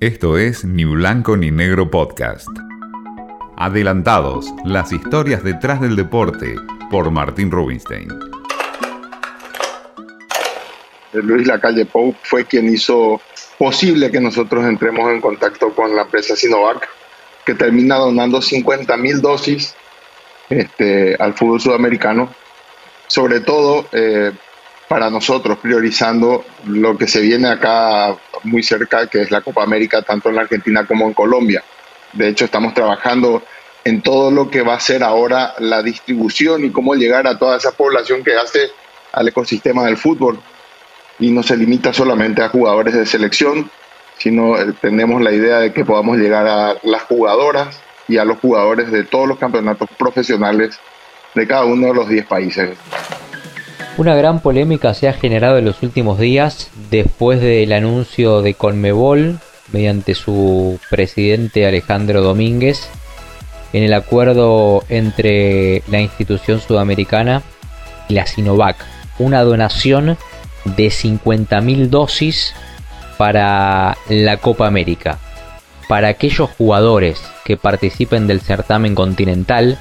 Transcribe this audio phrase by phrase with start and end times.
[0.00, 2.50] Esto es Ni Blanco ni Negro Podcast.
[3.56, 6.54] Adelantados, las historias detrás del deporte,
[6.90, 8.08] por Martín Rubinstein.
[11.14, 13.22] Luis Lacalle Pou fue quien hizo
[13.58, 16.86] posible que nosotros entremos en contacto con la empresa Sinovac,
[17.46, 19.74] que termina donando 50 mil dosis
[20.50, 22.34] este, al fútbol sudamericano,
[23.06, 24.30] sobre todo eh,
[24.88, 30.02] para nosotros, priorizando lo que se viene acá muy cerca, que es la Copa América,
[30.02, 31.62] tanto en la Argentina como en Colombia.
[32.12, 33.42] De hecho, estamos trabajando
[33.84, 37.56] en todo lo que va a ser ahora la distribución y cómo llegar a toda
[37.56, 38.70] esa población que hace
[39.12, 40.40] al ecosistema del fútbol.
[41.18, 43.70] Y no se limita solamente a jugadores de selección,
[44.18, 48.38] sino eh, tenemos la idea de que podamos llegar a las jugadoras y a los
[48.38, 50.78] jugadores de todos los campeonatos profesionales
[51.34, 52.76] de cada uno de los 10 países.
[53.98, 59.38] Una gran polémica se ha generado en los últimos días después del anuncio de Conmebol
[59.72, 62.90] mediante su presidente Alejandro Domínguez
[63.72, 67.42] en el acuerdo entre la institución sudamericana
[68.08, 68.76] y la Sinovac.
[69.18, 70.18] Una donación
[70.66, 72.52] de 50.000 dosis
[73.16, 75.18] para la Copa América.
[75.88, 79.78] Para aquellos jugadores que participen del certamen continental,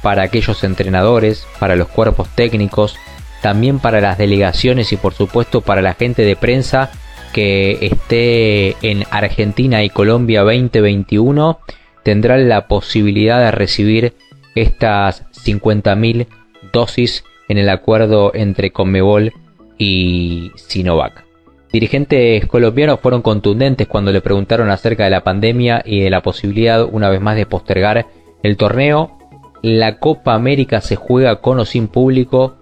[0.00, 2.96] para aquellos entrenadores, para los cuerpos técnicos,
[3.42, 6.90] también para las delegaciones y por supuesto para la gente de prensa
[7.32, 11.58] que esté en Argentina y Colombia 2021
[12.02, 14.14] tendrán la posibilidad de recibir
[14.54, 16.26] estas 50.000
[16.72, 19.32] dosis en el acuerdo entre Conmebol
[19.78, 21.24] y Sinovac.
[21.72, 26.84] Dirigentes colombianos fueron contundentes cuando le preguntaron acerca de la pandemia y de la posibilidad
[26.90, 28.06] una vez más de postergar
[28.42, 29.18] el torneo.
[29.62, 32.56] La Copa América se juega con o sin público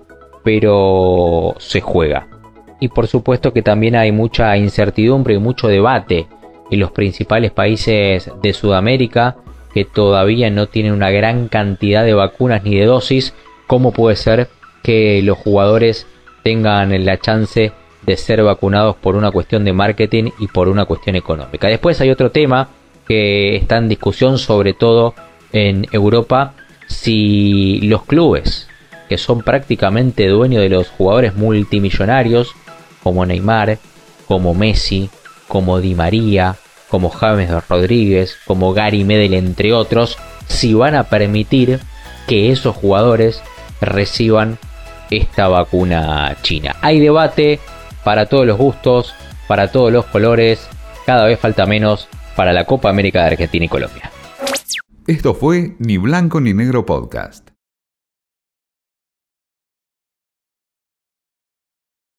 [0.46, 2.28] pero se juega.
[2.78, 6.28] Y por supuesto que también hay mucha incertidumbre y mucho debate
[6.70, 9.34] en los principales países de Sudamérica
[9.74, 13.34] que todavía no tienen una gran cantidad de vacunas ni de dosis.
[13.66, 14.48] ¿Cómo puede ser
[14.84, 16.06] que los jugadores
[16.44, 21.16] tengan la chance de ser vacunados por una cuestión de marketing y por una cuestión
[21.16, 21.66] económica?
[21.66, 22.68] Después hay otro tema
[23.08, 25.12] que está en discusión sobre todo
[25.52, 26.54] en Europa
[26.86, 28.68] si los clubes
[29.08, 32.54] que son prácticamente dueños de los jugadores multimillonarios
[33.02, 33.78] como Neymar,
[34.26, 35.10] como Messi,
[35.48, 36.56] como Di María,
[36.88, 40.18] como James Rodríguez, como Gary Medel, entre otros,
[40.48, 41.80] si van a permitir
[42.26, 43.42] que esos jugadores
[43.80, 44.58] reciban
[45.10, 46.76] esta vacuna china.
[46.80, 47.60] Hay debate
[48.04, 49.14] para todos los gustos,
[49.46, 50.68] para todos los colores,
[51.04, 54.10] cada vez falta menos para la Copa América de Argentina y Colombia.
[55.06, 57.55] Esto fue Ni Blanco ni Negro Podcast.